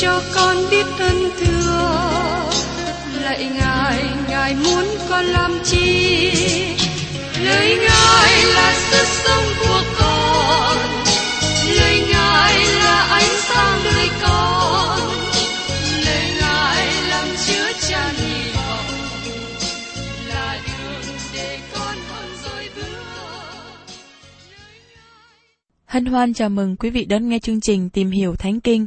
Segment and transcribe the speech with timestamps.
[0.00, 2.50] cho con biết ơn thương
[3.22, 6.32] lạy ngài ngài muốn con làm chi?
[7.44, 10.76] Lời ngài là sức sống của con.
[11.76, 15.00] Lời ngài là ánh sáng đời con.
[16.04, 18.86] Lời ngài làm chứa tràn hy vọng
[20.28, 21.02] là đường
[21.34, 22.86] để con hơn dõi bước.
[25.86, 28.86] Hân hoan chào mừng quý vị đón nghe chương trình Tìm hiểu Thánh Kinh.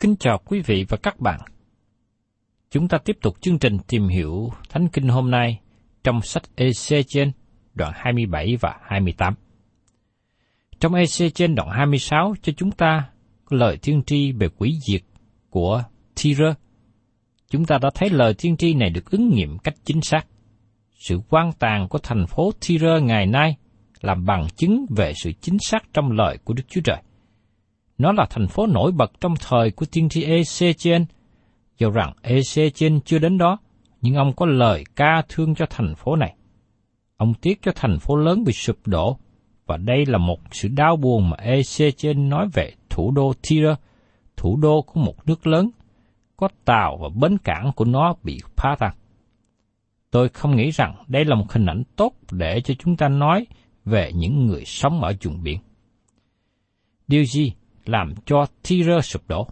[0.00, 1.40] Kính chào quý vị và các bạn.
[2.70, 5.60] Chúng ta tiếp tục chương trình tìm hiểu Thánh Kinh hôm nay
[6.04, 7.32] trong sách EC trên
[7.74, 9.34] đoạn 27 và 28.
[10.80, 13.10] Trong EC trên đoạn 26 cho chúng ta
[13.48, 15.02] lời tiên tri về quỷ diệt
[15.50, 15.82] của
[16.22, 16.54] Tyre.
[17.50, 20.26] Chúng ta đã thấy lời tiên tri này được ứng nghiệm cách chính xác.
[21.08, 23.56] Sự quan tàn của thành phố Tyre ngày nay
[24.00, 27.02] làm bằng chứng về sự chính xác trong lời của Đức Chúa Trời.
[27.98, 31.04] Nó là thành phố nổi bật trong thời của tiên tri Ezechiel.
[31.78, 33.58] Dầu rằng Ezechiel chưa đến đó,
[34.00, 36.34] nhưng ông có lời ca thương cho thành phố này.
[37.16, 39.18] Ông tiếc cho thành phố lớn bị sụp đổ,
[39.66, 43.74] và đây là một sự đau buồn mà Ezechiel nói về thủ đô Tyre,
[44.36, 45.70] thủ đô của một nước lớn,
[46.36, 48.94] có tàu và bến cảng của nó bị phá tan.
[50.10, 53.46] Tôi không nghĩ rằng đây là một hình ảnh tốt để cho chúng ta nói
[53.84, 55.58] về những người sống ở vùng biển.
[57.08, 57.52] Điều gì
[57.86, 59.46] làm cho Tyre sụp đổ?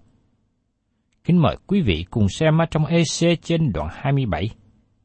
[1.25, 4.51] Kính mời quý vị cùng xem ở trong EC trên đoạn 27,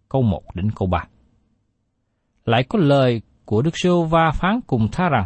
[0.10, 1.04] câu 1 đến câu 3.
[2.46, 5.26] Lại có lời của Đức Sô Va phán cùng tha rằng,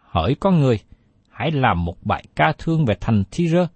[0.00, 0.78] Hỡi con người,
[1.30, 3.66] hãy làm một bài ca thương về thành Tyre,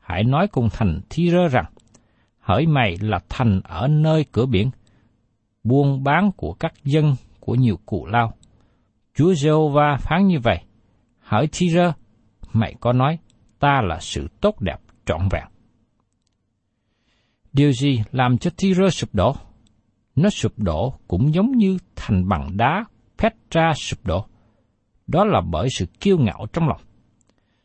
[0.00, 1.64] hãy nói cùng thành Tyre rằng,
[2.40, 4.70] Hỡi mày là thành ở nơi cửa biển,
[5.64, 8.32] buôn bán của các dân của nhiều cụ lao,
[9.14, 10.58] Chúa Giê-hô-va phán như vậy,
[11.20, 11.92] hỡi Thi-rơ,
[12.54, 13.18] mày có nói,
[13.58, 15.44] ta là sự tốt đẹp trọn vẹn.
[17.52, 19.36] Điều gì làm cho Tyre sụp đổ?
[20.16, 22.84] Nó sụp đổ cũng giống như thành bằng đá
[23.18, 24.26] Petra sụp đổ.
[25.06, 26.80] Đó là bởi sự kiêu ngạo trong lòng.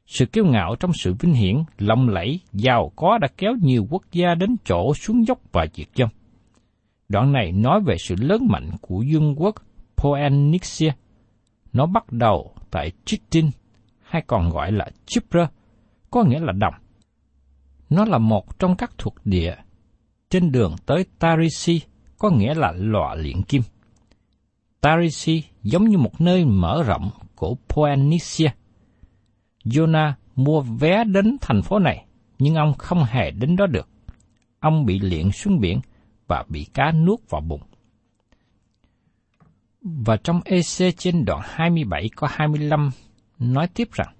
[0.05, 4.03] Sự kiêu ngạo trong sự vinh hiển, lộng lẫy, giàu có đã kéo nhiều quốc
[4.11, 6.09] gia đến chỗ xuống dốc và diệt vong.
[7.09, 9.55] Đoạn này nói về sự lớn mạnh của dương quốc
[9.97, 10.91] Poenixia–
[11.73, 13.49] nó bắt đầu tại Chitin,
[14.09, 15.49] hay còn gọi là Chipra,
[16.11, 16.73] có nghĩa là đồng.
[17.89, 19.55] Nó là một trong các thuộc địa
[20.29, 21.81] trên đường tới Tarisi,
[22.17, 23.61] có nghĩa là lọ luyện kim.
[24.81, 28.49] Tarisi giống như một nơi mở rộng của Phoenicia.
[29.65, 32.05] Jonah mua vé đến thành phố này,
[32.39, 33.89] nhưng ông không hề đến đó được.
[34.59, 35.79] Ông bị liệng xuống biển
[36.27, 37.61] và bị cá nuốt vào bụng.
[39.81, 42.89] Và trong EC trên đoạn 27 có 25
[43.39, 44.15] nói tiếp rằng,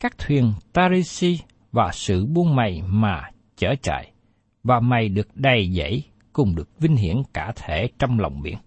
[0.00, 1.38] Các thuyền Tarisi
[1.72, 4.12] và sự buôn mày mà chở chạy,
[4.62, 8.58] và mày được đầy dẫy cùng được vinh hiển cả thể trong lòng biển.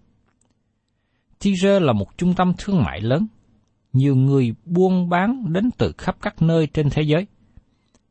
[1.38, 3.26] Tyre là một trung tâm thương mại lớn,
[3.92, 7.26] nhiều người buôn bán đến từ khắp các nơi trên thế giới.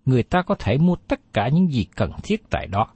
[0.06, 2.88] Người ta có thể mua tất cả những gì cần thiết tại đó.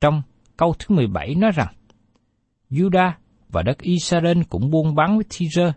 [0.00, 0.22] Trong
[0.56, 1.74] câu thứ 17 nói rằng,
[2.70, 3.12] Judah
[3.48, 5.72] và đất Israel cũng buôn bán với Tyre,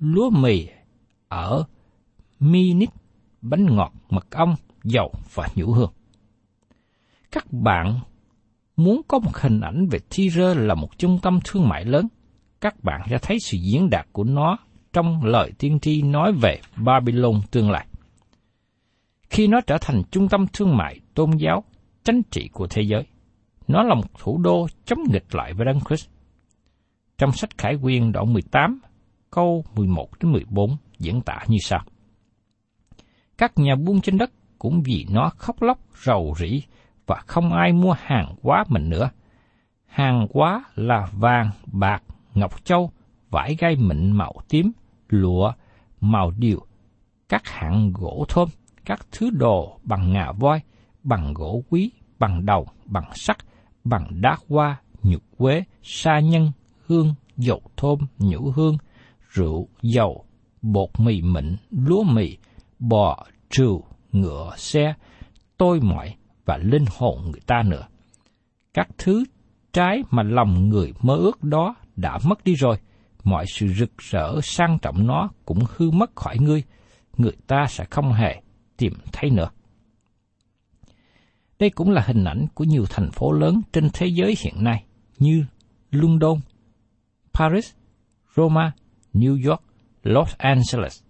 [0.00, 0.66] lúa mì
[1.28, 1.64] ở
[2.40, 2.90] Minit,
[3.42, 4.54] bánh ngọt, mật ong,
[4.84, 5.92] dầu và nhũ hương.
[7.30, 8.00] Các bạn
[8.76, 12.08] muốn có một hình ảnh về Tyre là một trung tâm thương mại lớn,
[12.60, 14.58] các bạn sẽ thấy sự diễn đạt của nó
[14.92, 17.86] trong lời tiên tri nói về Babylon tương lai.
[19.30, 21.64] Khi nó trở thành trung tâm thương mại, tôn giáo,
[22.04, 23.06] chính trị của thế giới,
[23.68, 26.08] nó là một thủ đô chống nghịch lại với Đấng Christ.
[27.18, 28.80] Trong sách Khải Quyên đoạn 18,
[29.30, 31.80] câu 11 đến 14 diễn tả như sau.
[33.38, 36.62] Các nhà buôn trên đất cũng vì nó khóc lóc rầu rĩ
[37.06, 39.10] và không ai mua hàng quá mình nữa.
[39.86, 42.02] Hàng quá là vàng, bạc,
[42.34, 42.90] ngọc châu,
[43.30, 44.72] vải gai mịn màu tím,
[45.08, 45.52] lụa,
[46.00, 46.66] màu điều,
[47.28, 48.48] các hạng gỗ thơm,
[48.84, 50.60] các thứ đồ bằng ngà voi,
[51.02, 53.36] bằng gỗ quý, bằng đầu, bằng sắt,
[53.84, 56.52] bằng đá hoa, nhục quế, sa nhân,
[56.86, 58.76] hương, dầu thơm, nhũ hương,
[59.30, 60.24] rượu, dầu,
[60.62, 62.36] bột mì mịn, lúa mì,
[62.78, 64.94] bò, trừu, ngựa, xe,
[65.56, 67.86] tôi mọi và linh hồn người ta nữa.
[68.74, 69.24] Các thứ
[69.72, 72.76] trái mà lòng người mơ ước đó đã mất đi rồi,
[73.24, 76.62] mọi sự rực rỡ sang trọng nó cũng hư mất khỏi ngươi,
[77.16, 78.42] người ta sẽ không hề
[78.76, 79.48] tìm thấy nữa.
[81.58, 84.84] Đây cũng là hình ảnh của nhiều thành phố lớn trên thế giới hiện nay
[85.18, 85.44] như
[85.90, 86.40] London,
[87.32, 87.72] Paris,
[88.36, 88.72] Roma,
[89.14, 89.62] New York,
[90.02, 91.02] Los Angeles.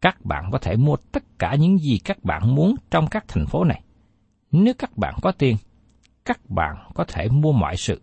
[0.00, 3.46] Các bạn có thể mua tất cả những gì các bạn muốn trong các thành
[3.46, 3.82] phố này.
[4.52, 5.56] Nếu các bạn có tiền,
[6.24, 8.00] các bạn có thể mua mọi sự.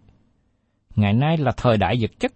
[0.96, 2.34] Ngày nay là thời đại vật chất,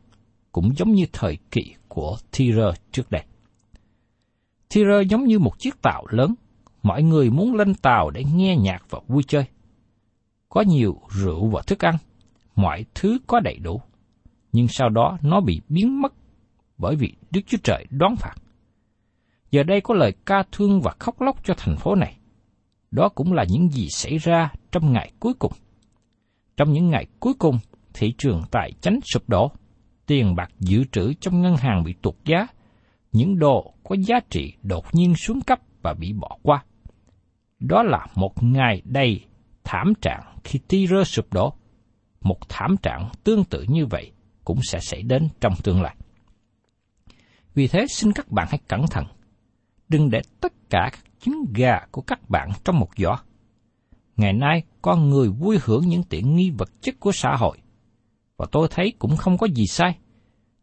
[0.51, 3.23] cũng giống như thời kỳ của Tyre trước đây.
[4.69, 6.35] Tyre giống như một chiếc tàu lớn,
[6.83, 9.45] mọi người muốn lên tàu để nghe nhạc và vui chơi.
[10.49, 11.95] Có nhiều rượu và thức ăn,
[12.55, 13.81] mọi thứ có đầy đủ.
[14.51, 16.13] Nhưng sau đó nó bị biến mất
[16.77, 18.35] bởi vì Đức Chúa Trời đón phạt.
[19.51, 22.17] Giờ đây có lời ca thương và khóc lóc cho thành phố này.
[22.91, 25.51] Đó cũng là những gì xảy ra trong ngày cuối cùng.
[26.57, 27.59] Trong những ngày cuối cùng,
[27.93, 29.51] thị trường tài chánh sụp đổ,
[30.05, 32.47] tiền bạc dự trữ trong ngân hàng bị tụt giá,
[33.11, 36.63] những đồ có giá trị đột nhiên xuống cấp và bị bỏ qua.
[37.59, 39.25] Đó là một ngày đầy
[39.63, 41.53] thảm trạng khi ti rơ sụp đổ.
[42.21, 44.11] Một thảm trạng tương tự như vậy
[44.43, 45.95] cũng sẽ xảy đến trong tương lai.
[47.55, 49.05] Vì thế xin các bạn hãy cẩn thận.
[49.89, 53.17] Đừng để tất cả các trứng gà của các bạn trong một giỏ.
[54.17, 57.57] Ngày nay, con người vui hưởng những tiện nghi vật chất của xã hội.
[58.37, 59.97] Và tôi thấy cũng không có gì sai.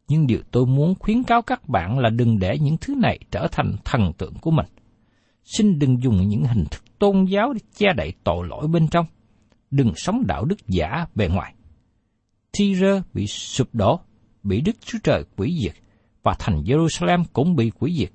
[0.09, 3.49] Nhưng điều tôi muốn khuyến cáo các bạn là đừng để những thứ này trở
[3.53, 4.67] thành thần tượng của mình.
[5.45, 9.07] Xin đừng dùng những hình thức tôn giáo để che đậy tội lỗi bên trong.
[9.71, 11.55] Đừng sống đạo đức giả bề ngoài.
[12.59, 14.01] Tyre bị sụp đổ,
[14.43, 15.82] bị Đức Chúa Trời quỷ diệt,
[16.23, 18.13] và thành Jerusalem cũng bị quỷ diệt.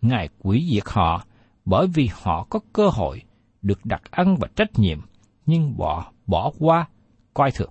[0.00, 1.24] Ngài quỷ diệt họ
[1.64, 3.22] bởi vì họ có cơ hội
[3.62, 5.00] được đặt ân và trách nhiệm,
[5.46, 6.88] nhưng bỏ bỏ qua,
[7.34, 7.70] coi thường.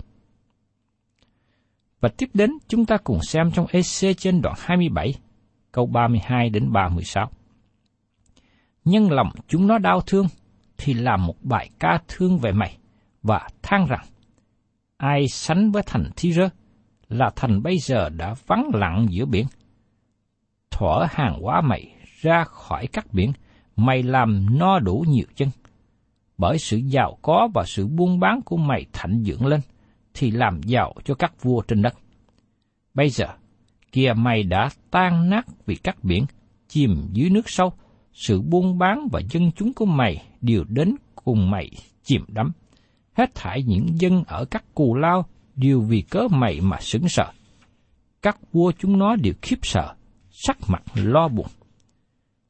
[2.00, 5.14] Và tiếp đến chúng ta cùng xem trong EC trên đoạn 27,
[5.72, 7.30] câu 32 đến 36.
[8.86, 10.28] Nhân lòng chúng nó đau thương,
[10.78, 12.78] thì làm một bài ca thương về mày,
[13.24, 14.06] và than rằng,
[14.98, 16.50] ai sánh với thành thi rơ,
[17.08, 19.46] là thành bây giờ đã vắng lặng giữa biển.
[20.74, 23.34] Thỏa hàng hóa mày ra khỏi các biển,
[23.76, 25.50] mày làm no đủ nhiều chân.
[26.38, 29.62] Bởi sự giàu có và sự buôn bán của mày thạnh dưỡng lên,
[30.14, 31.94] thì làm giàu cho các vua trên đất.
[32.94, 33.28] Bây giờ,
[33.92, 36.26] kia mày đã tan nát vì các biển,
[36.68, 37.74] chìm dưới nước sâu,
[38.14, 41.72] sự buôn bán và dân chúng của mày đều đến cùng mày
[42.04, 42.52] chìm đắm.
[43.14, 47.32] Hết thảy những dân ở các cù lao đều vì cớ mày mà sững sợ.
[48.22, 49.94] Các vua chúng nó đều khiếp sợ,
[50.34, 51.48] sắc mặt lo buồn.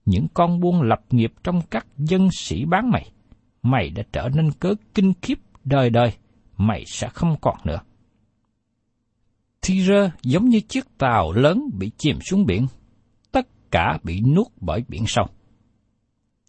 [0.05, 3.11] Những con buôn lập nghiệp trong các dân sĩ bán mày,
[3.61, 6.13] mày đã trở nên cớ kinh khiếp đời đời,
[6.57, 7.79] mày sẽ không còn nữa.
[9.67, 12.67] Tyre giống như chiếc tàu lớn bị chìm xuống biển,
[13.31, 15.25] tất cả bị nuốt bởi biển sâu.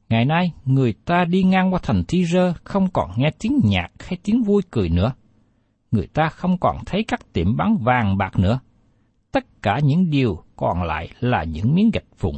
[0.08, 4.18] Ngày nay, người ta đi ngang qua thành Tyre không còn nghe tiếng nhạc hay
[4.22, 5.12] tiếng vui cười nữa.
[5.90, 8.60] Người ta không còn thấy các tiệm bán vàng bạc nữa.
[9.34, 12.36] Tất cả những điều còn lại là những miếng gạch vụn,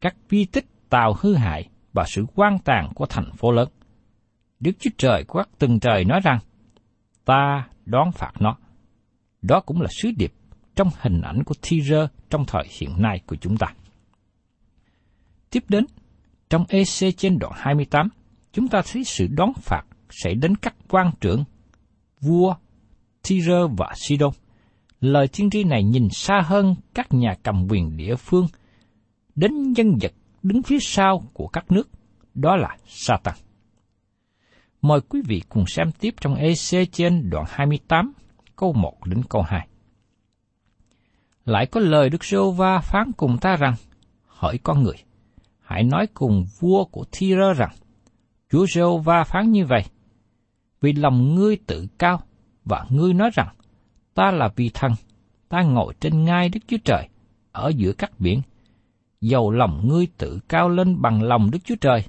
[0.00, 3.68] các vi tích tàu hư hại và sự quan tàn của thành phố lớn.
[4.60, 6.38] Đức Chúa Trời của các từng trời nói rằng,
[7.24, 8.56] ta đón phạt nó.
[9.42, 10.32] Đó cũng là sứ điệp
[10.74, 13.66] trong hình ảnh của Thi-rơ trong thời hiện nay của chúng ta.
[15.50, 15.84] Tiếp đến,
[16.50, 18.08] trong EC trên đoạn 28,
[18.52, 21.44] chúng ta thấy sự đón phạt sẽ đến các quan trưởng,
[22.20, 22.54] vua,
[23.22, 24.32] Thi-rơ và Sidon.
[25.00, 28.46] Lời tiên tri này nhìn xa hơn các nhà cầm quyền địa phương,
[29.34, 31.88] đến nhân vật đứng phía sau của các nước,
[32.34, 33.34] đó là Satan.
[34.82, 38.12] Mời quý vị cùng xem tiếp trong EC trên đoạn 28,
[38.56, 39.68] câu 1 đến câu 2.
[41.44, 43.74] Lại có lời Đức Sô Va phán cùng ta rằng,
[44.26, 44.96] hỏi con người,
[45.60, 47.70] hãy nói cùng vua của thi rơ rằng,
[48.50, 49.84] Chúa giê va phán như vậy,
[50.80, 52.20] vì lòng ngươi tự cao,
[52.64, 53.48] và ngươi nói rằng,
[54.14, 54.92] ta là vị thần,
[55.48, 57.08] ta ngồi trên ngai Đức Chúa Trời,
[57.52, 58.42] ở giữa các biển.
[59.20, 62.04] Dầu lòng ngươi tự cao lên bằng lòng Đức Chúa Trời,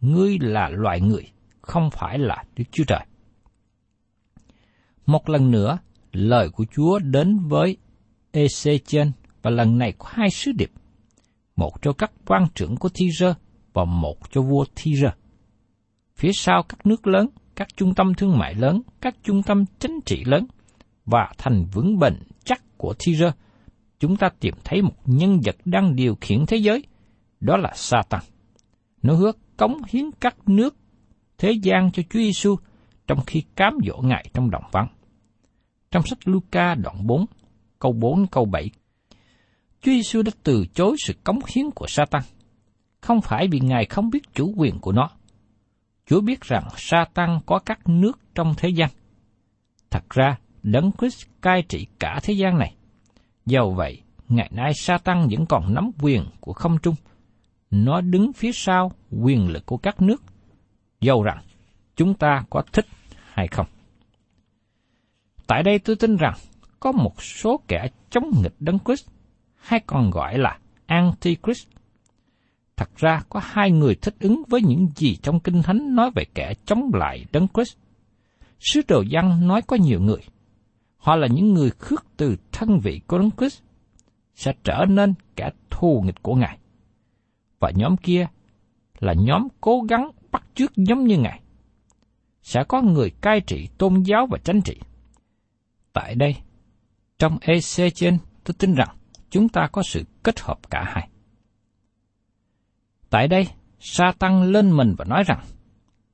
[0.00, 1.30] ngươi là loại người,
[1.60, 3.06] không phải là Đức Chúa Trời.
[5.06, 5.78] Một lần nữa,
[6.12, 7.76] lời của Chúa đến với
[8.32, 9.10] Ezechen
[9.42, 10.70] và lần này có hai sứ điệp,
[11.56, 13.34] một cho các quan trưởng của Thi-rơ
[13.72, 15.10] và một cho vua Thi-rơ.
[16.16, 20.00] Phía sau các nước lớn, các trung tâm thương mại lớn, các trung tâm chính
[20.06, 20.46] trị lớn
[21.06, 22.14] và thành vững bền
[22.44, 23.32] chắc của Thi-rơ,
[23.98, 26.84] chúng ta tìm thấy một nhân vật đang điều khiển thế giới,
[27.40, 28.20] đó là Satan.
[29.02, 30.76] Nó hứa cống hiến các nước
[31.38, 32.56] thế gian cho Chúa Giêsu
[33.06, 34.88] trong khi cám dỗ Ngài trong đồng vắng.
[35.90, 37.26] Trong sách Luca đoạn 4,
[37.78, 38.70] câu 4 câu 7,
[39.80, 42.22] Chúa Giêsu đã từ chối sự cống hiến của Satan,
[43.00, 45.10] không phải vì Ngài không biết chủ quyền của nó.
[46.06, 48.90] Chúa biết rằng Satan có các nước trong thế gian.
[49.90, 52.74] Thật ra, Đấng Christ cai trị cả thế gian này.
[53.46, 56.94] Dầu vậy, ngày nay Satan vẫn còn nắm quyền của không trung.
[57.70, 60.22] Nó đứng phía sau quyền lực của các nước,
[61.00, 61.38] dầu rằng
[61.96, 62.86] chúng ta có thích
[63.32, 63.66] hay không.
[65.46, 66.34] Tại đây tôi tin rằng
[66.80, 69.08] có một số kẻ chống nghịch Đấng Christ,
[69.56, 71.68] hay còn gọi là Antichrist.
[72.76, 76.24] Thật ra có hai người thích ứng với những gì trong Kinh Thánh nói về
[76.34, 77.76] kẻ chống lại Đấng Christ.
[78.60, 80.20] Sứ đồ văn nói có nhiều người.
[81.00, 83.62] Họ là những người khước từ thân vị của Đấng Christ,
[84.34, 86.58] sẽ trở nên kẻ thù nghịch của Ngài.
[87.60, 88.26] Và nhóm kia
[88.98, 91.40] là nhóm cố gắng bắt chước giống như Ngài.
[92.42, 94.80] Sẽ có người cai trị tôn giáo và chính trị.
[95.92, 96.36] Tại đây,
[97.18, 98.96] trong EC trên, tôi tin rằng
[99.30, 101.08] chúng ta có sự kết hợp cả hai.
[103.10, 105.40] Tại đây, sa tăng lên mình và nói rằng,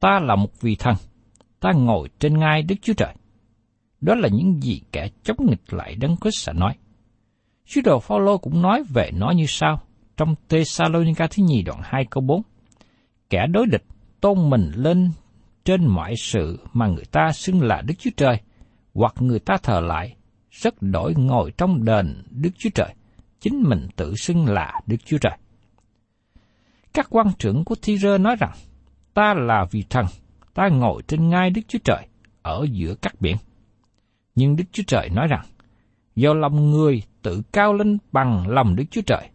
[0.00, 0.95] ta là một vị thần,
[1.61, 3.14] ta ngồi trên ngai Đức Chúa Trời.
[4.00, 6.76] Đó là những gì kẻ chống nghịch lại Đấng Christ sẽ nói.
[7.66, 9.80] Sứ đồ Phaolô cũng nói về nó như sau
[10.16, 12.42] trong Thessalonica thứ nhì đoạn 2 câu 4.
[13.30, 13.84] Kẻ đối địch
[14.20, 15.10] tôn mình lên
[15.64, 18.40] trên mọi sự mà người ta xưng là Đức Chúa Trời,
[18.94, 20.16] hoặc người ta thờ lại,
[20.50, 22.94] rất đổi ngồi trong đền Đức Chúa Trời,
[23.40, 25.38] chính mình tự xưng là Đức Chúa Trời.
[26.94, 28.52] Các quan trưởng của Thi-rơ nói rằng,
[29.14, 30.06] ta là vị thần,
[30.54, 32.06] ta ngồi trên ngai Đức Chúa Trời,
[32.42, 33.36] ở giữa các biển.
[34.37, 35.45] Nhưng Đức Chúa Trời nói rằng,
[36.16, 39.28] do lòng người tự cao lên bằng lòng Đức Chúa Trời,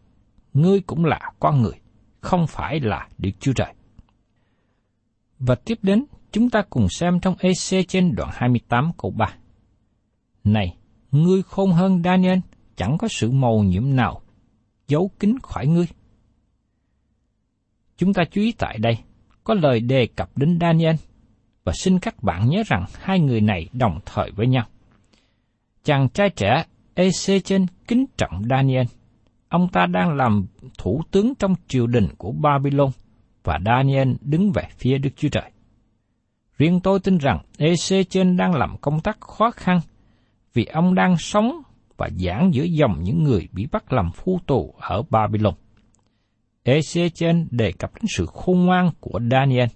[0.53, 1.79] ngươi cũng là con người,
[2.19, 3.73] không phải là Đức Chúa Trời.
[5.39, 9.33] Và tiếp đến, chúng ta cùng xem trong EC trên đoạn 28 câu 3.
[10.43, 10.77] Này,
[11.11, 12.39] ngươi khôn hơn Daniel,
[12.75, 14.21] chẳng có sự màu nhiễm nào
[14.87, 15.87] giấu kín khỏi ngươi.
[17.97, 18.97] Chúng ta chú ý tại đây,
[19.43, 20.95] có lời đề cập đến Daniel,
[21.63, 24.65] và xin các bạn nhớ rằng hai người này đồng thời với nhau.
[25.83, 26.63] Chàng trai trẻ
[26.95, 28.85] Ezechen kính trọng Daniel.
[29.49, 30.45] Ông ta đang làm
[30.77, 32.89] thủ tướng trong triều đình của Babylon,
[33.43, 35.51] và Daniel đứng về phía Đức Chúa Trời.
[36.57, 39.79] Riêng tôi tin rằng Ezechen đang làm công tác khó khăn
[40.53, 41.61] vì ông đang sống
[41.97, 45.53] và giảng giữa dòng những người bị bắt làm phu tù ở Babylon.
[46.65, 49.67] Ezechen đề cập đến sự khôn ngoan của Daniel.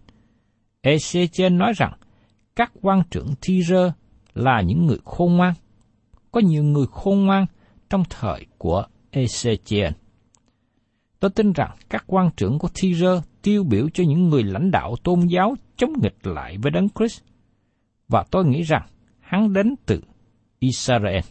[0.83, 1.93] Ezechen nói rằng
[2.55, 3.91] các quan trưởng thi rơ
[4.33, 5.53] là những người khôn ngoan.
[6.35, 7.45] Có nhiều người khôn ngoan
[7.89, 9.91] trong thời của Ezechiel.
[11.19, 14.71] Tôi tin rằng các quan trưởng của thi rơ tiêu biểu cho những người lãnh
[14.71, 17.21] đạo tôn giáo chống nghịch lại với Đấng Christ.
[18.07, 18.87] Và tôi nghĩ rằng
[19.19, 20.01] hắn đến từ
[20.59, 21.23] Israel.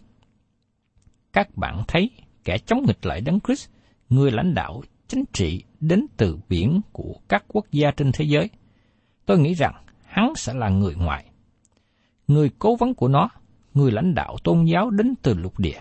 [1.33, 2.11] Các bạn thấy
[2.45, 3.69] kẻ chống nghịch lại Đấng Christ,
[4.09, 8.51] người lãnh đạo chính trị đến từ biển của các quốc gia trên thế giới.
[9.27, 11.25] Tôi nghĩ rằng hắn sẽ là người ngoại.
[12.29, 13.29] Người cố vấn của nó,
[13.75, 15.81] người lãnh đạo tôn giáo đến từ lục địa.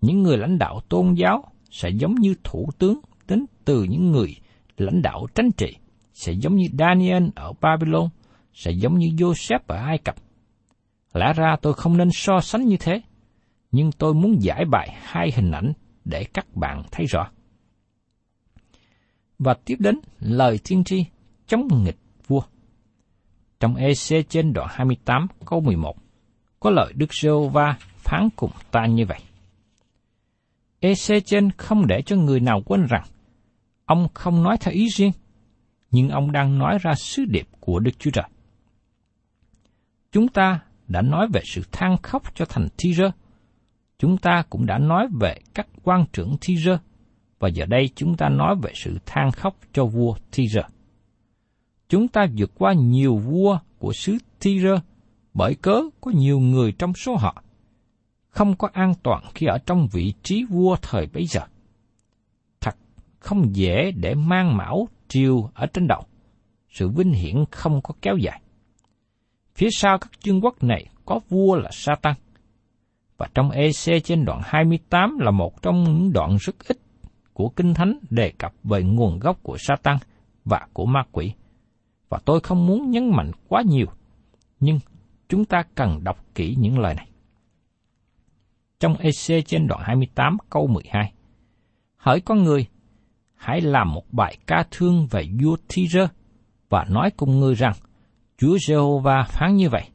[0.00, 4.36] Những người lãnh đạo tôn giáo sẽ giống như thủ tướng đến từ những người
[4.76, 5.76] lãnh đạo chính trị,
[6.12, 8.08] sẽ giống như Daniel ở Babylon,
[8.52, 10.14] sẽ giống như Joseph ở Ai Cập.
[11.14, 13.00] Lẽ ra tôi không nên so sánh như thế,
[13.72, 15.72] nhưng tôi muốn giải bài hai hình ảnh
[16.04, 17.30] để các bạn thấy rõ.
[19.38, 21.04] Và tiếp đến lời tiên tri
[21.46, 22.42] chống nghịch vua.
[23.60, 25.96] Trong EC trên đoạn 28 câu 11,
[26.60, 29.18] có lời Đức giê va phán cùng ta như vậy.
[30.80, 33.04] EC trên không để cho người nào quên rằng,
[33.84, 35.12] ông không nói theo ý riêng,
[35.90, 38.28] nhưng ông đang nói ra sứ điệp của Đức Chúa Trời.
[40.12, 43.10] Chúng ta đã nói về sự than khóc cho thành thi rơ.
[43.98, 46.78] Chúng ta cũng đã nói về các quan trưởng thi rơ,
[47.38, 50.62] và giờ đây chúng ta nói về sự than khóc cho vua thi rơ.
[51.88, 54.80] Chúng ta vượt qua nhiều vua của xứ thi rơ,
[55.38, 57.42] bởi cớ có nhiều người trong số họ
[58.28, 61.40] không có an toàn khi ở trong vị trí vua thời bấy giờ.
[62.60, 62.76] Thật
[63.18, 66.02] không dễ để mang mão triều ở trên đầu.
[66.70, 68.40] Sự vinh hiển không có kéo dài.
[69.54, 72.14] Phía sau các chương quốc này có vua là Satan.
[73.16, 76.78] Và trong EC trên đoạn 28 là một trong những đoạn rất ít
[77.32, 79.96] của Kinh Thánh đề cập về nguồn gốc của Satan
[80.44, 81.32] và của ma quỷ.
[82.08, 83.86] Và tôi không muốn nhấn mạnh quá nhiều,
[84.60, 84.78] nhưng
[85.28, 87.08] chúng ta cần đọc kỹ những lời này.
[88.80, 91.12] Trong EC trên đoạn 28 câu 12
[91.96, 92.66] Hỡi con người,
[93.34, 95.88] hãy làm một bài ca thương về vua thi
[96.68, 97.72] và nói cùng ngươi rằng,
[98.38, 99.88] Chúa Giê-hô-va phán như vậy.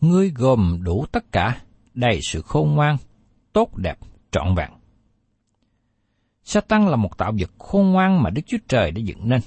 [0.00, 1.60] Ngươi gồm đủ tất cả,
[1.94, 2.96] đầy sự khôn ngoan,
[3.52, 3.98] tốt đẹp,
[4.30, 4.70] trọn vẹn.
[6.42, 9.40] Satan là một tạo vật khôn ngoan mà Đức Chúa Trời đã dựng nên.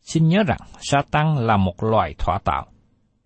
[0.00, 2.66] Xin nhớ rằng Satan là một loài thỏa tạo.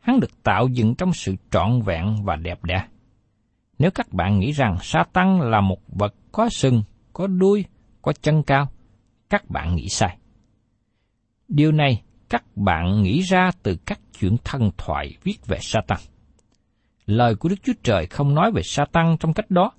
[0.09, 2.85] Hắn được tạo dựng trong sự trọn vẹn và đẹp đẽ.
[3.79, 7.65] Nếu các bạn nghĩ rằng Sa-tăng là một vật có sừng, có đuôi,
[8.03, 8.69] có chân cao,
[9.31, 10.19] các bạn nghĩ sai.
[11.49, 15.99] Điều này các bạn nghĩ ra từ các chuyện thần thoại viết về Satan.
[17.07, 19.73] Lời của Đức Chúa Trời không nói về Satan trong cách đó.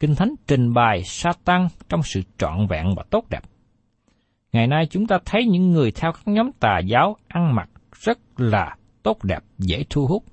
[0.00, 3.42] Kinh Thánh trình bày Satan trong sự trọn vẹn và tốt đẹp.
[4.52, 8.18] Ngày nay chúng ta thấy những người theo các nhóm tà giáo ăn mặc rất
[8.36, 10.24] là tốt đẹp, dễ thu hút,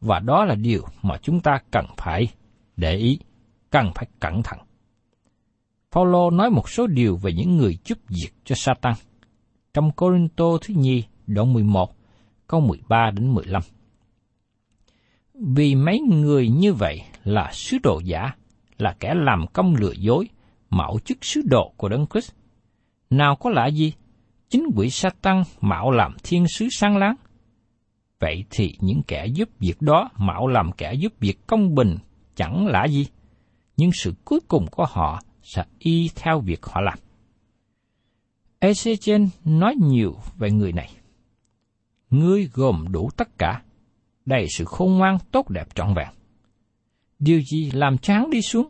[0.00, 2.28] và đó là điều mà chúng ta cần phải
[2.76, 3.18] để ý,
[3.70, 4.58] cần phải cẩn thận.
[5.92, 8.94] Paulo nói một số điều về những người giúp việc cho Satan
[9.74, 11.90] trong Corinto thứ nhì đoạn 11
[12.46, 13.62] câu 13 đến 15.
[15.34, 18.30] Vì mấy người như vậy là sứ đồ giả,
[18.78, 20.28] là kẻ làm công lừa dối,
[20.70, 22.32] mạo chức sứ đồ của Đấng Christ.
[23.10, 23.92] Nào có lạ gì?
[24.48, 27.14] Chính quỷ Satan mạo làm thiên sứ sáng láng.
[28.24, 31.96] Vậy thì những kẻ giúp việc đó mạo làm kẻ giúp việc công bình
[32.34, 33.06] chẳng lạ gì,
[33.76, 36.98] nhưng sự cuối cùng của họ sẽ y theo việc họ làm.
[38.60, 40.90] Ezechen nói nhiều về người này.
[42.10, 43.62] Ngươi gồm đủ tất cả,
[44.26, 46.08] đầy sự khôn ngoan tốt đẹp trọn vẹn.
[47.18, 48.68] Điều gì làm chán đi xuống?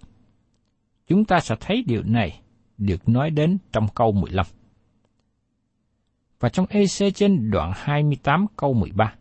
[1.06, 2.40] Chúng ta sẽ thấy điều này
[2.78, 4.46] được nói đến trong câu 15.
[6.40, 9.14] Và trong EC trên đoạn 28 câu 13.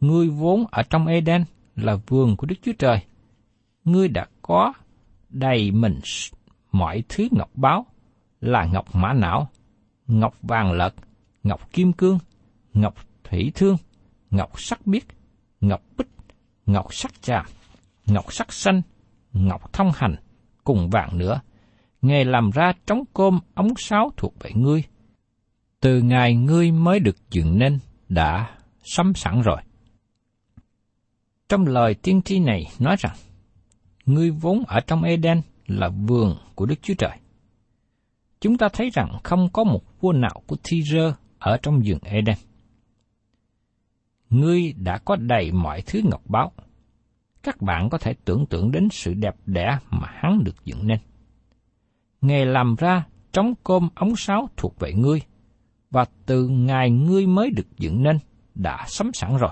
[0.00, 1.44] Ngươi vốn ở trong Eden
[1.76, 3.00] là vườn của Đức Chúa Trời.
[3.84, 4.72] Ngươi đã có
[5.28, 6.00] đầy mình
[6.72, 7.86] mọi thứ ngọc báo
[8.40, 9.48] là ngọc mã não,
[10.06, 10.94] ngọc vàng lợt,
[11.42, 12.18] ngọc kim cương,
[12.74, 13.76] ngọc thủy thương,
[14.30, 15.02] ngọc sắc biếc,
[15.60, 16.08] ngọc bích,
[16.66, 17.42] ngọc sắc trà,
[18.06, 18.82] ngọc sắc xanh,
[19.32, 20.16] ngọc thông hành,
[20.64, 21.40] cùng vàng nữa.
[22.02, 24.84] ngài làm ra trống cơm ống sáo thuộc về ngươi.
[25.80, 28.50] Từ ngày ngươi mới được dựng nên, đã
[28.84, 29.62] sắm sẵn rồi.
[31.48, 33.16] Trong lời tiên tri này nói rằng,
[34.06, 37.18] ngươi vốn ở trong Eden là vườn của Đức Chúa Trời.
[38.40, 42.36] Chúng ta thấy rằng không có một vua nào của Thi-rơ ở trong vườn Eden.
[44.30, 46.52] Ngươi đã có đầy mọi thứ ngọc báo.
[47.42, 50.98] Các bạn có thể tưởng tượng đến sự đẹp đẽ mà hắn được dựng nên.
[52.20, 55.20] ngài làm ra trống côm ống sáo thuộc về ngươi,
[55.90, 58.18] và từ ngày ngươi mới được dựng nên
[58.54, 59.50] đã sắm sẵn rồi.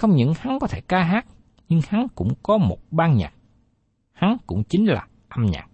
[0.00, 1.26] Không những hắn có thể ca hát,
[1.68, 3.32] nhưng hắn cũng có một ban nhạc
[4.12, 5.66] hắn cũng chính là âm nhạc.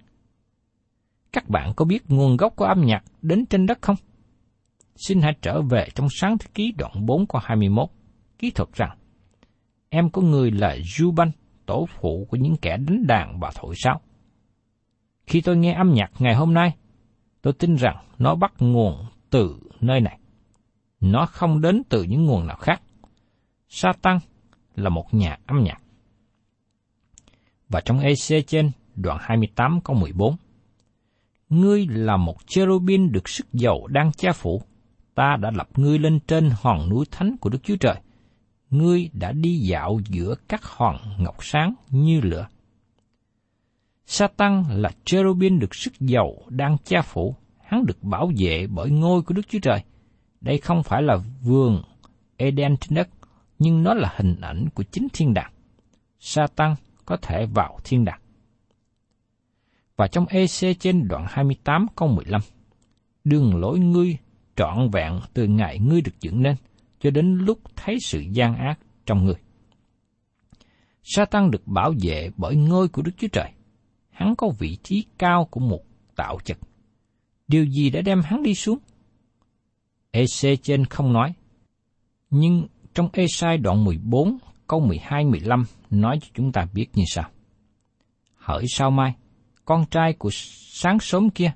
[1.32, 3.96] Các bạn có biết nguồn gốc của âm nhạc đến trên đất không?
[4.96, 7.88] Xin hãy trở về trong sáng thế ký đoạn 4 câu 21,
[8.38, 8.98] ký thuật rằng,
[9.88, 11.30] em có người là Juban,
[11.66, 14.00] tổ phụ của những kẻ đánh đàn và thổi sáo.
[15.26, 16.76] Khi tôi nghe âm nhạc ngày hôm nay,
[17.42, 20.18] tôi tin rằng nó bắt nguồn từ nơi này.
[21.00, 22.82] Nó không đến từ những nguồn nào khác.
[23.76, 24.18] Satan
[24.76, 25.82] là một nhà âm nhạc
[27.68, 30.36] và trong EC trên đoạn 28 câu 14.
[31.48, 34.62] Ngươi là một cherubin được sức dầu đang che phủ,
[35.14, 37.94] ta đã lập ngươi lên trên hòn núi thánh của Đức Chúa Trời.
[38.70, 42.48] Ngươi đã đi dạo giữa các hòn ngọc sáng như lửa.
[44.06, 49.22] Satan là cherubin được sức dầu đang che phủ, hắn được bảo vệ bởi ngôi
[49.22, 49.84] của Đức Chúa Trời.
[50.40, 51.82] Đây không phải là vườn
[52.36, 53.08] Eden trên đất,
[53.58, 55.52] nhưng nó là hình ảnh của chính thiên đàng.
[56.20, 56.74] Satan
[57.06, 58.20] có thể vào thiên đàng.
[59.96, 62.40] Và trong EC trên đoạn 28 câu 15,
[63.24, 64.18] đường lối ngươi
[64.56, 66.56] trọn vẹn từ ngày ngươi được dựng nên
[67.00, 69.36] cho đến lúc thấy sự gian ác trong ngươi.
[71.02, 73.52] Satan được bảo vệ bởi ngôi của Đức Chúa Trời.
[74.10, 75.82] Hắn có vị trí cao của một
[76.16, 76.58] tạo vật.
[77.48, 78.78] Điều gì đã đem hắn đi xuống?
[80.10, 81.34] EC trên không nói.
[82.30, 82.66] Nhưng
[82.96, 87.30] trong Esai đoạn 14 câu 12-15 nói cho chúng ta biết như sau.
[88.36, 89.14] Hỡi sao mai,
[89.64, 90.30] con trai của
[90.72, 91.52] sáng sớm kia,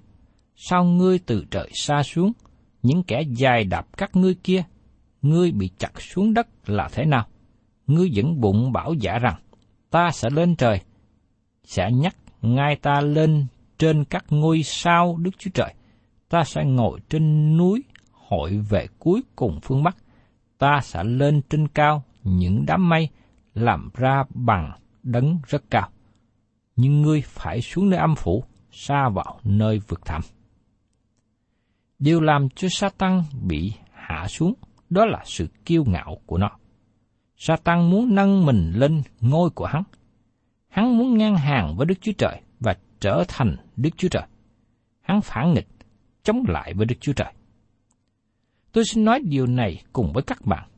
[0.57, 2.33] sao ngươi từ trời xa xuống,
[2.83, 4.63] những kẻ dài đạp các ngươi kia,
[5.23, 7.27] ngươi bị chặt xuống đất là thế nào?
[7.87, 9.37] ngươi vẫn bụng bảo giả rằng,
[9.91, 10.81] ta sẽ lên trời,
[11.65, 13.47] sẽ nhắc ngay ta lên
[13.79, 15.75] trên các ngôi sao Đức Chúa Trời.
[16.29, 19.97] Ta sẽ ngồi trên núi hội về cuối cùng phương Bắc.
[20.61, 23.09] Ta sẽ lên trên cao những đám mây
[23.55, 25.89] làm ra bằng đấng rất cao.
[26.77, 30.23] Nhưng ngươi phải xuống nơi âm phủ, xa vào nơi vực thẳm.
[31.99, 34.55] Điều làm cho Satan bị hạ xuống
[34.91, 36.51] đó là sự kiêu ngạo của nó.
[37.37, 39.83] Satan muốn nâng mình lên ngôi của hắn.
[40.69, 44.27] Hắn muốn ngang hàng với Đức Chúa Trời và trở thành Đức Chúa Trời.
[45.01, 45.69] Hắn phản nghịch,
[46.23, 47.33] chống lại với Đức Chúa Trời.
[48.73, 50.69] Tôi xin nói điều này cùng với các bạn.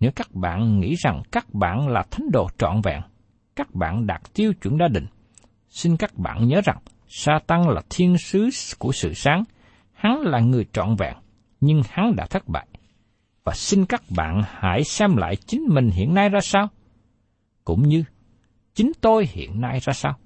[0.00, 3.00] Nếu các bạn nghĩ rằng các bạn là thánh đồ trọn vẹn,
[3.56, 5.06] các bạn đạt tiêu chuẩn đã định,
[5.68, 9.44] xin các bạn nhớ rằng Satan là thiên sứ của sự sáng,
[9.92, 11.14] hắn là người trọn vẹn,
[11.60, 12.66] nhưng hắn đã thất bại.
[13.44, 16.68] Và xin các bạn hãy xem lại chính mình hiện nay ra sao,
[17.64, 18.04] cũng như
[18.74, 20.18] chính tôi hiện nay ra sao.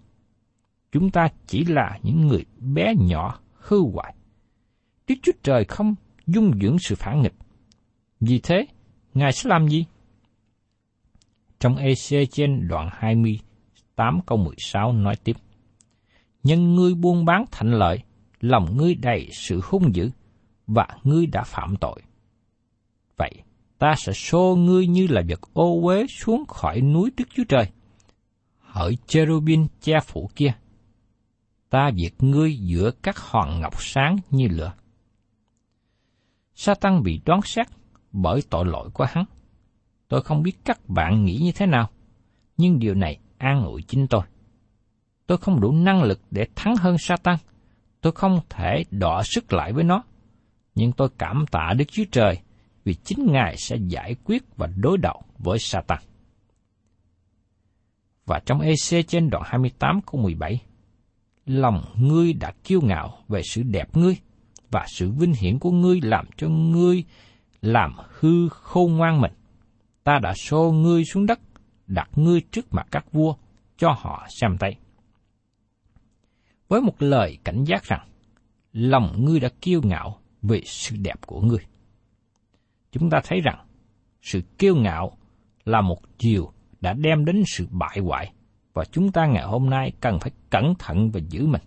[0.93, 4.15] Chúng ta chỉ là những người bé nhỏ, hư hoại.
[5.09, 5.95] Đức Chúa Trời không
[6.35, 7.35] dung dưỡng sự phản nghịch.
[8.21, 8.67] Vì thế,
[9.15, 9.85] Ngài sẽ làm gì?
[11.61, 15.37] Trong EC trên đoạn 28 câu 16 nói tiếp.
[16.43, 18.03] Nhân ngươi buôn bán thành lợi,
[18.41, 20.11] lòng ngươi đầy sự hung dữ,
[20.67, 22.03] và ngươi đã phạm tội.
[23.17, 23.33] Vậy,
[23.79, 27.67] ta sẽ xô ngươi như là vật ô uế xuống khỏi núi Đức Chúa Trời.
[28.59, 30.53] Hỡi cherubin che phủ kia,
[31.71, 34.73] ta diệt ngươi giữa các hòn ngọc sáng như lửa.
[36.63, 37.67] Satan bị đoán xét
[38.13, 39.25] bởi tội lỗi của hắn.
[40.09, 41.91] Tôi không biết các bạn nghĩ như thế nào,
[42.57, 44.23] nhưng điều này an ủi chính tôi.
[45.27, 47.37] Tôi không đủ năng lực để thắng hơn Satan.
[48.01, 50.03] Tôi không thể đọ sức lại với nó.
[50.75, 52.39] Nhưng tôi cảm tạ Đức Chúa Trời
[52.85, 55.99] vì chính Ngài sẽ giải quyết và đối đầu với Satan.
[58.27, 60.61] Và trong EC trên đoạn 28 câu 17,
[61.47, 64.17] lòng ngươi đã kiêu ngạo về sự đẹp ngươi,
[64.73, 67.05] và sự vinh hiển của ngươi làm cho ngươi
[67.63, 69.33] làm hư khôn ngoan mình.
[70.05, 71.41] Ta đã xô ngươi xuống đất,
[71.87, 73.35] đặt ngươi trước mặt các vua,
[73.77, 74.77] cho họ xem tay.
[76.69, 78.09] Với một lời cảnh giác rằng,
[78.73, 81.61] lòng ngươi đã kiêu ngạo về sự đẹp của ngươi.
[82.93, 83.67] Chúng ta thấy rằng,
[84.23, 85.17] sự kiêu ngạo
[85.65, 88.33] là một chiều đã đem đến sự bại hoại,
[88.73, 91.63] và chúng ta ngày hôm nay cần phải cẩn thận và giữ mình.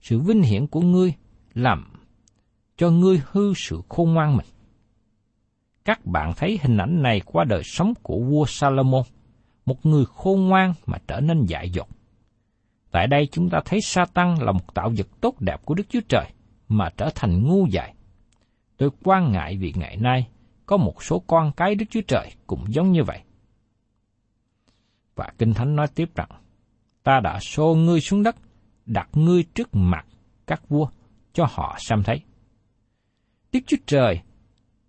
[0.00, 1.14] Sự vinh hiển của ngươi
[1.54, 1.84] làm
[2.76, 4.46] cho ngươi hư sự khôn ngoan mình.
[5.84, 9.02] Các bạn thấy hình ảnh này qua đời sống của vua Salomon,
[9.66, 11.88] một người khôn ngoan mà trở nên dại dột.
[12.90, 16.00] Tại đây chúng ta thấy Satan là một tạo vật tốt đẹp của Đức Chúa
[16.08, 16.26] Trời
[16.68, 17.94] mà trở thành ngu dại.
[18.76, 20.28] Tôi quan ngại vì ngày nay
[20.66, 23.20] có một số con cái Đức Chúa Trời cũng giống như vậy.
[25.14, 26.28] Và Kinh Thánh nói tiếp rằng,
[27.02, 28.36] ta đã xô ngươi xuống đất,
[28.86, 30.06] đặt ngươi trước mặt
[30.46, 30.88] các vua,
[31.32, 32.20] cho họ xem thấy.
[33.52, 34.20] Đức Chúa Trời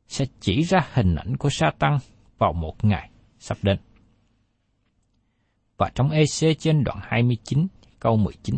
[0.07, 1.99] sẽ chỉ ra hình ảnh của sa tăng
[2.37, 3.77] vào một ngày sắp đến.
[5.77, 7.67] Và trong EC trên đoạn 29
[7.99, 8.55] câu 19,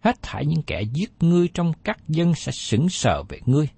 [0.00, 3.68] hết thảy những kẻ giết ngươi trong các dân sẽ sững sờ về ngươi.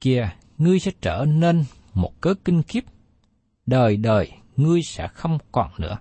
[0.00, 2.84] Kìa, ngươi sẽ trở nên một cớ kinh khiếp,
[3.66, 5.98] đời đời ngươi sẽ không còn nữa.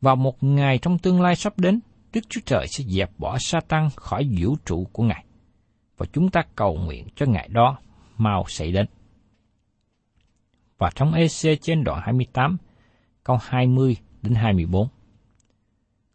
[0.00, 1.80] Vào một ngày trong tương lai sắp đến,
[2.12, 5.24] Đức Chúa Trời sẽ dẹp bỏ Satan khỏi vũ trụ của Ngài.
[5.96, 7.78] Và chúng ta cầu nguyện cho ngài đó
[8.16, 8.86] mau xảy đến.
[10.78, 12.56] Và trong EC trên đoạn 28,
[13.24, 14.88] câu 20 đến 24.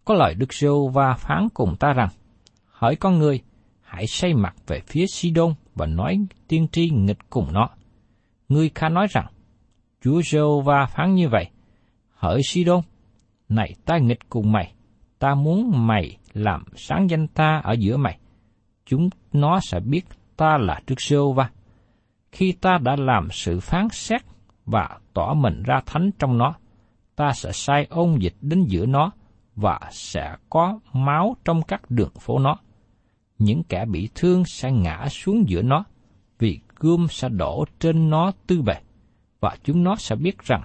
[0.06, 2.10] Có lời Đức giê va phán cùng ta rằng,
[2.66, 3.42] Hỡi con người,
[3.82, 7.70] hãy xây mặt về phía Sidon và nói tiên tri nghịch cùng nó.
[8.50, 9.26] Ngươi khá nói rằng,
[10.02, 11.50] Chúa giê va phán như vậy,
[12.14, 12.82] Hỡi Sidon,
[13.50, 14.74] này ta nghịch cùng mày,
[15.26, 18.18] ta muốn mày làm sáng danh ta ở giữa mày.
[18.86, 20.06] Chúng nó sẽ biết
[20.38, 21.50] ta là Đức giê va
[22.32, 24.22] Khi ta đã làm sự phán xét
[24.66, 26.54] và tỏ mình ra thánh trong nó,
[27.16, 29.12] ta sẽ sai ôn dịch đến giữa nó
[29.56, 32.58] và sẽ có máu trong các đường phố nó.
[33.38, 35.84] Những kẻ bị thương sẽ ngã xuống giữa nó,
[36.40, 38.76] vì gươm sẽ đổ trên nó tư bề,
[39.40, 40.62] và chúng nó sẽ biết rằng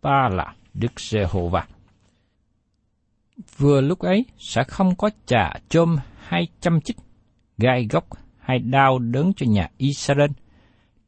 [0.00, 1.66] ta là Đức Giê-hô-va.
[3.56, 6.96] Vừa lúc ấy sẽ không có trà chôm hay chăm chích,
[7.58, 8.04] gai góc
[8.38, 10.30] hay đau đớn cho nhà Israel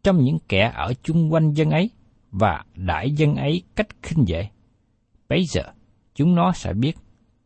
[0.02, 1.90] trong những kẻ ở chung quanh dân ấy
[2.30, 4.48] và đại dân ấy cách khinh dễ.
[5.28, 5.62] Bây giờ,
[6.14, 6.96] chúng nó sẽ biết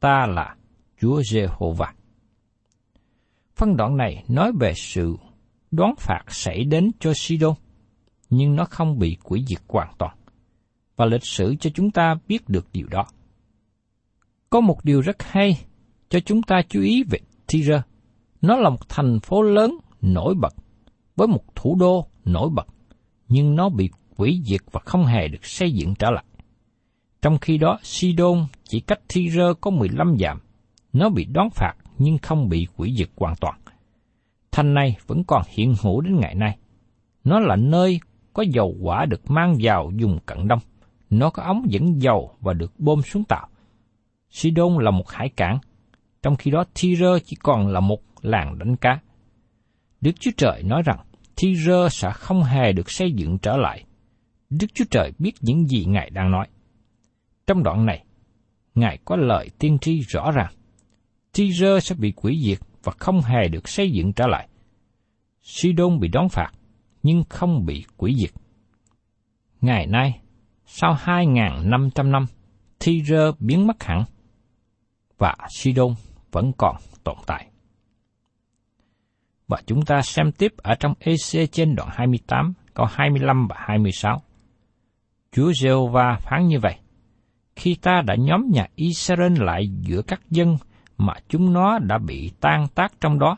[0.01, 0.57] ta là
[1.01, 1.93] Chúa Giê-hô-va.
[3.57, 5.17] Phân đoạn này nói về sự
[5.71, 7.55] đoán phạt xảy đến cho Sidon,
[8.31, 10.17] nhưng nó không bị quỷ diệt hoàn toàn.
[10.97, 13.07] và lịch sử cho chúng ta biết được điều đó.
[14.51, 15.65] Có một điều rất hay
[16.09, 17.83] cho chúng ta chú ý về Tyre.
[18.43, 20.55] Nó là một thành phố lớn nổi bật
[21.17, 22.67] với một thủ đô nổi bật,
[23.29, 26.25] nhưng nó bị hủy diệt và không hề được xây dựng trở lại.
[27.23, 30.41] Trong khi đó, Sidon chỉ cách Tyre có 15 dặm.
[30.93, 33.61] Nó bị đón phạt nhưng không bị hủy diệt hoàn toàn.
[34.51, 36.59] Thành này vẫn còn hiện hữu đến ngày nay.
[37.25, 38.01] Nó là nơi
[38.33, 40.61] có dầu quả được mang vào dùng cận đông.
[41.11, 43.49] Nó có ống dẫn dầu và được bơm xuống tàu.
[44.31, 45.59] Sidon là một hải cảng,
[46.23, 49.01] trong khi đó Tyre chỉ còn là một làng đánh cá.
[50.01, 50.99] Đức Chúa Trời nói rằng
[51.37, 53.85] Tyre sẽ không hề được xây dựng trở lại.
[54.51, 56.47] Đức Chúa Trời biết những gì Ngài đang nói.
[57.47, 58.05] Trong đoạn này,
[58.75, 60.53] Ngài có lời tiên tri rõ ràng.
[61.33, 64.49] Tyre sẽ bị quỷ diệt và không hề được xây dựng trở lại.
[65.43, 66.51] Sidon bị đón phạt,
[67.03, 68.31] nhưng không bị quỷ diệt.
[69.61, 70.21] Ngày nay,
[70.67, 72.27] sau 2.500 năm,
[72.79, 74.05] Tyre biến mất hẳn,
[75.21, 75.95] và Sidon
[76.33, 77.47] vẫn còn tồn tại.
[79.49, 84.23] Và chúng ta xem tiếp ở trong EC trên đoạn 28, câu 25 và 26.
[85.33, 86.77] Chúa giê va phán như vậy.
[87.57, 90.57] Khi ta đã nhóm nhà Israel lại giữa các dân
[90.99, 93.37] mà chúng nó đã bị tan tác trong đó,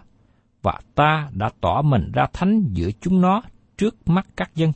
[0.63, 3.43] và ta đã tỏ mình ra thánh giữa chúng nó
[3.77, 4.73] trước mắt các dân,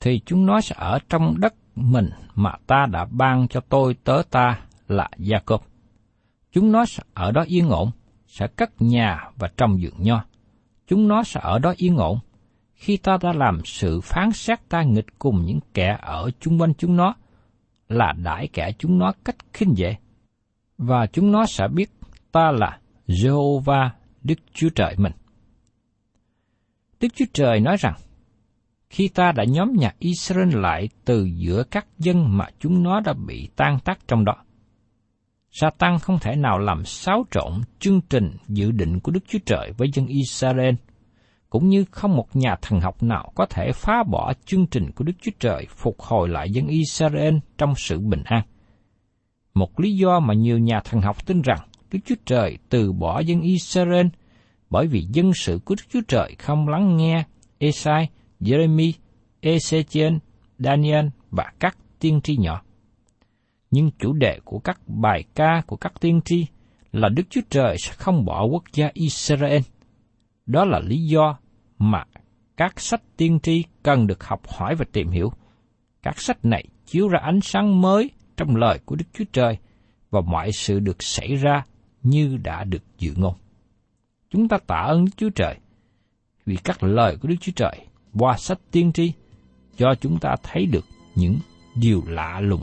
[0.00, 4.22] thì chúng nó sẽ ở trong đất mình mà ta đã ban cho tôi tớ
[4.30, 5.58] ta là Jacob.
[6.54, 7.90] Chúng nó sẽ ở đó yên ổn,
[8.26, 10.24] sẽ cất nhà và trồng vườn nho.
[10.86, 12.18] Chúng nó sẽ ở đó yên ổn.
[12.74, 16.74] Khi ta đã làm sự phán xét ta nghịch cùng những kẻ ở chung quanh
[16.74, 17.14] chúng nó,
[17.88, 19.96] là đãi kẻ chúng nó cách khinh dễ.
[20.78, 21.90] Và chúng nó sẽ biết
[22.32, 23.88] ta là Jehovah
[24.22, 25.12] Đức Chúa Trời mình.
[27.00, 27.94] Đức Chúa Trời nói rằng,
[28.90, 33.12] khi ta đã nhóm nhà Israel lại từ giữa các dân mà chúng nó đã
[33.26, 34.43] bị tan tác trong đó,
[35.56, 39.72] Satan không thể nào làm xáo trộn chương trình dự định của Đức Chúa Trời
[39.76, 40.74] với dân Israel,
[41.50, 45.04] cũng như không một nhà thần học nào có thể phá bỏ chương trình của
[45.04, 48.42] Đức Chúa Trời phục hồi lại dân Israel trong sự bình an.
[49.54, 51.58] Một lý do mà nhiều nhà thần học tin rằng
[51.90, 54.06] Đức Chúa Trời từ bỏ dân Israel
[54.70, 57.24] bởi vì dân sự của Đức Chúa Trời không lắng nghe
[57.58, 58.08] Esai,
[58.40, 58.92] Jeremy,
[59.42, 60.18] Ezechiel,
[60.58, 62.62] Daniel và các tiên tri nhỏ
[63.74, 66.46] nhưng chủ đề của các bài ca của các tiên tri
[66.92, 69.60] là Đức Chúa Trời sẽ không bỏ quốc gia Israel.
[70.46, 71.38] Đó là lý do
[71.78, 72.04] mà
[72.56, 75.32] các sách tiên tri cần được học hỏi và tìm hiểu.
[76.02, 79.58] Các sách này chiếu ra ánh sáng mới trong lời của Đức Chúa Trời
[80.10, 81.64] và mọi sự được xảy ra
[82.02, 83.34] như đã được dự ngôn.
[84.30, 85.56] Chúng ta tạ ơn Đức Chúa Trời
[86.46, 87.86] vì các lời của Đức Chúa Trời
[88.18, 89.12] qua sách tiên tri
[89.76, 90.84] cho chúng ta thấy được
[91.14, 91.38] những
[91.76, 92.62] điều lạ lùng